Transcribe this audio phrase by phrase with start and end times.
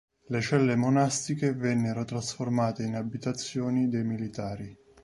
[0.29, 4.75] Le celle monastiche vennero trasformate in abitazioni dei militari.